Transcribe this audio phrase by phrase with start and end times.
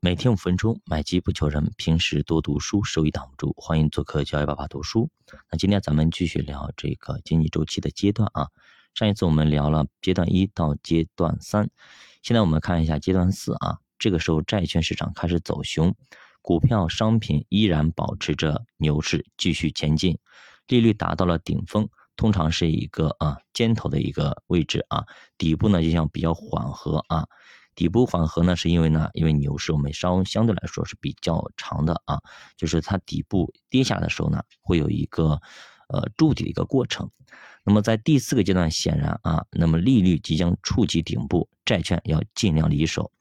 [0.00, 1.72] 每天五分钟，买机不求人。
[1.76, 3.52] 平时多读书，收益挡不住。
[3.56, 5.10] 欢迎做客教育爸爸读书。
[5.50, 8.46] 那今天咱们继续聊这个经济周期的阶段啊。
[8.94, 11.68] 上一次我们聊了阶段一到阶段三，
[12.22, 13.78] 现在我们看一下阶段四啊。
[13.98, 15.92] 这个时候债券市场开始走熊，
[16.42, 20.16] 股票、商品依然保持着牛市，继续前进。
[20.68, 25.04] 利率达到了顶峰，通常是一个啊尖头的一个位置啊，
[25.36, 27.26] 底部呢就像比较缓和啊。
[27.78, 32.18] 底部缓和呢，是因为呢，因为牛市我们稍相对来说是比较长的啊，
[32.56, 35.40] 就是它底部跌下的时候呢，会有一个
[35.88, 37.08] 呃筑底的一个过程。
[37.62, 43.12] 那么在第四个阶段，显然啊，那么利率即将触及顶部，债券要尽量离手。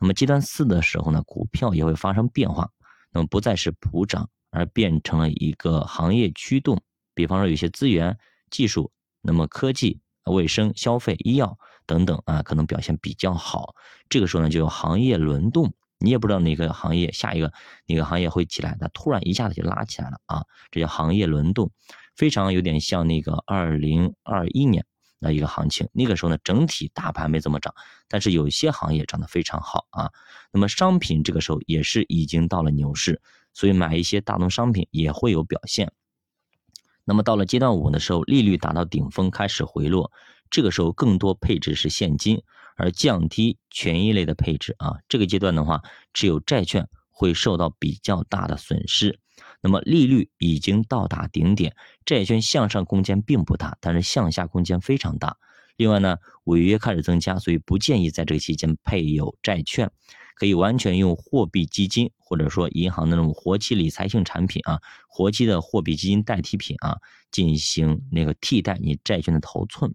[0.00, 2.70] 那么阶段四的时候呢，股票也会发生变化，
[3.12, 6.80] 那么不再是普涨，而变成了一个行业驱动。
[7.12, 8.16] 比方说有些资源、
[8.50, 8.90] 技术，
[9.20, 11.58] 那么科技、卫生、消费、医药。
[11.86, 13.74] 等等啊，可能表现比较好，
[14.08, 17.52] 这个时候呢就有行业轮动，你也不知道哪个行业下一个
[17.86, 21.70] 哪个行业会起来，它突然一下子就拉起来了啊，这叫行业轮动，
[22.14, 24.84] 非常有点像那个二零二一年
[25.20, 27.74] 的一个行情，那个时候呢整体大盘没怎么涨，
[28.08, 30.10] 但是有些行业涨得非常好啊，
[30.52, 33.22] 那么商品这个时候也是已经到了牛市，
[33.54, 35.92] 所以买一些大宗商品也会有表现。
[37.08, 40.10] 那么到了阶段五的时候，利率达到顶峰，开始回落。
[40.50, 42.42] 这个时候更多配置是现金，
[42.76, 44.98] 而降低权益类的配置啊。
[45.08, 49.18] 这个阶段的话，只有债券会受到比较大的损失。
[49.60, 55.36] 那么利率已经到达顶点，债券向上空间并不大，但是向下空间非常大。
[55.76, 59.90] 另外呢，违约开始增加，所以不建议在这个期间配有债券。
[60.38, 66.98] 可以完全用货币基金，或者说银行那种活期理财性产品啊，活期的货币基金代替品啊，
[67.30, 69.94] 进行那个替代你债券的头寸。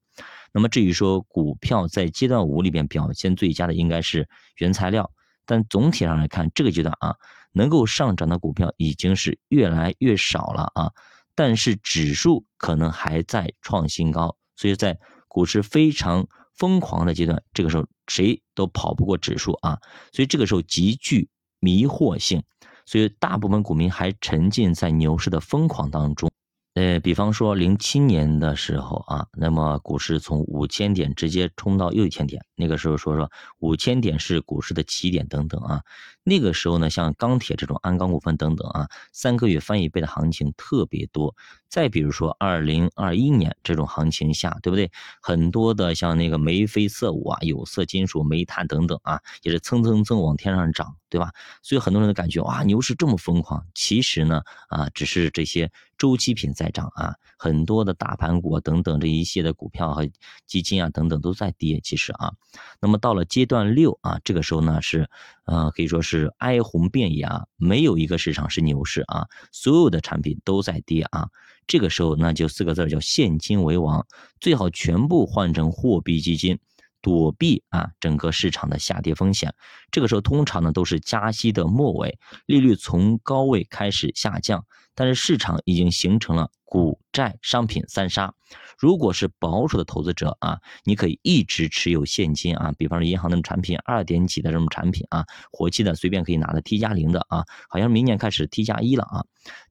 [0.52, 4.28] 那么至于说股票在阶段五里边表现最佳的应该是
[4.58, 5.12] 原材料，
[5.46, 7.16] 但总体上来看，这个阶段啊，
[7.52, 10.92] 能够上涨的股票已经是越来越少了啊，
[11.36, 16.28] 但是指数可能还在创新高，所以在股市非常。
[16.54, 19.80] 疯狂的阶段，这个时候谁都跑不过指数啊，
[20.12, 21.28] 所以这个时候极具
[21.60, 22.44] 迷惑性，
[22.86, 26.30] 所以大部分股民还沉浸在牛市的疯狂当中。
[26.74, 35.82] 呃，比方说零七年的时候啊，那么股市从五千点直接冲到又一千点，那个时候说说五千点是股市的起点等等啊，
[36.24, 41.36] 那个时候呢，像钢铁这种鞍钢股份等等啊，三个月翻一倍的行情特别多。
[41.68, 44.92] 再比如说二零二一年这种行情下，对不对？
[45.22, 51.32] 很多的像那个眉飞色舞啊，有色金属、煤炭等等啊，也是蹭蹭蹭往天上涨，对吧？
[51.64, 60.06] 所以很多人都感觉哇，牛市这么疯狂，其实呢啊，只是这些周期品在涨啊，很多的大盘股等等这一些的股票和
[60.46, 61.80] 基金啊等等都在跌。
[61.82, 62.34] 其实啊，
[62.80, 65.10] 那么到了阶段六啊，这个时候呢是
[65.46, 71.30] 呃可以说是哀鸿遍野啊，没有一个市场是牛市啊，所有的产品都在跌啊。
[71.68, 74.06] 这个时候，那就四个字叫现金为王，
[74.42, 76.60] 最好全部换成货币基金，
[77.02, 79.54] 躲避啊整个市场的下跌风险。
[79.92, 84.66] 这个时候通常呢都是加息的末尾，利率从高位开始下降。
[84.94, 88.34] 但是市场已经形成了股债商品三杀。
[88.78, 99.24] 如果是保守的投资者啊，你可以一直持有现金啊，比方说银行的产品，二点几的这种产品啊，活期的随便可以拿的 T 加零的啊，好像明年开始 T 加一了啊，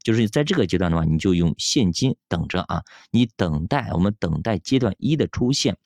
[0.02, 5.76] 就是在这个阶段的话，你就用现金等着啊，你等待我们等待阶段一的出现。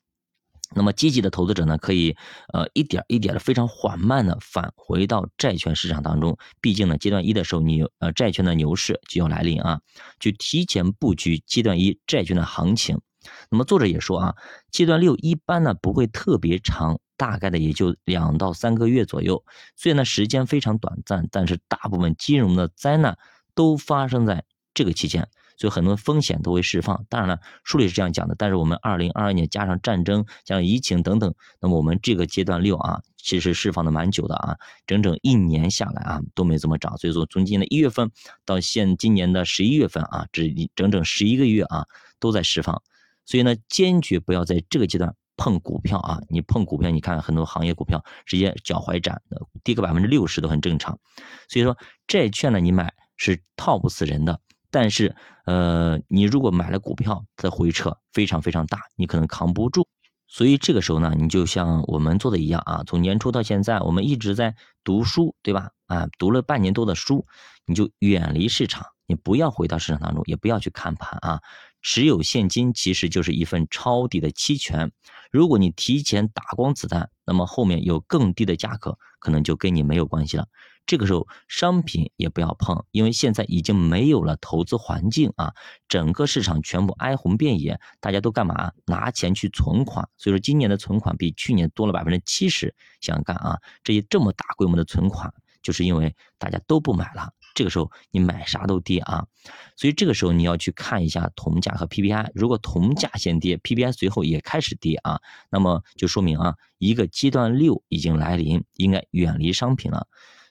[0.75, 2.17] 那么积极的投资者呢，可以
[2.53, 6.37] 呃一点一点的非常缓慢的返回到债券市场当中。
[6.61, 9.81] 毕竟呢，阶段一的时候，你呃债券的牛市就要来临啊，
[10.19, 13.01] 就提前布局阶段一债券的行情。
[13.51, 14.35] 那么作者也说啊，
[14.71, 19.43] 阶段六一般呢不会特别长，大概的也就两到三个月左右。
[19.77, 23.17] 虽然呢时间非常短暂，但是大部分金融的灾难
[23.55, 25.29] 都发生在这个期间。
[25.57, 38.11] 所以很多风险都会释放，当然了，书里是这样讲的，但是我们二零二二年加上战争、加上疫情等等，那么我们这个阶段六啊，其实释放的蛮久的啊，整整一年下来啊都没怎么涨，所以说从今年的一月份
[38.44, 41.87] 到现今年的十一月份啊，这整整十一个月啊
[42.19, 42.82] 都在释放，
[43.25, 50.99] 所以呢，坚决不要在这个阶段碰股票啊，你碰股票，你看很多行业股票直接脚踝斩的，跌个百分之六十都很正常，
[51.49, 51.79] 所以说
[52.09, 54.41] 债券呢，你买是套不死人的。
[54.75, 55.15] 但是，
[55.47, 59.87] 呃，你如果买了股票的回撤非常非常大，你可能扛不住。
[60.26, 65.71] 所以这个时候呢，你就像我们做的一样啊，从年初到现在，我们一直在读书，对吧？
[65.87, 67.25] 啊，读了半年多的书，
[67.67, 71.41] 你就远离市场，你不要回到市场当中，也不要去看盘啊。
[71.83, 74.91] 持有现金其实就是一份抄底的期权。
[75.31, 80.47] 如果你提前打光子弹，那么后面有更低的价格，可能就跟你没有关系了。
[80.87, 85.53] 这个时候商品也不要碰，因为现在已经没有了投资环境啊，
[85.89, 88.73] 整个市场全部哀鸿遍野，大家都干嘛？
[88.87, 90.09] 拿钱去存款。
[90.17, 92.75] 所以说今年的存款比去年多了百分之七十。
[93.00, 97.31] 想想看啊，这些这么大规模的存款，就是因为大家都不买了。
[97.55, 99.27] 这个时候你买啥都跌啊，
[99.77, 102.31] 所以这个时候你要去看一下铜价和 PPI。
[102.35, 105.21] 如果铜价先跌，PPI 随后也开始跌啊，
[105.51, 110.06] 那么就说明啊，一个阶段六已经来临，应该远离商品了。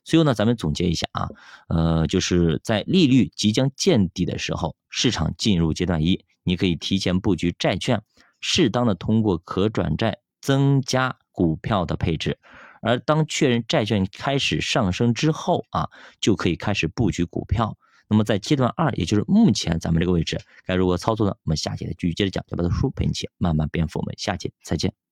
[0.06, 1.30] 最后呢，咱们总结一下啊，
[1.70, 8.02] 呃，就是在利率即将见底的时候，市场进入阶段一，你可以提前布局债券，
[8.40, 12.38] 适当的通过可转债增加股票的配置。
[12.84, 15.90] 而当确认债券开始上升之后啊，
[16.20, 17.78] 就可以开始布局股票。
[18.10, 21.36] 那么在阶段二，也就是目前咱们这个位置，该如何操作呢？
[21.44, 24.00] 我们下节再继续接着讲，小白的书陪你一起慢慢变富。
[24.00, 25.03] 我们下节再见。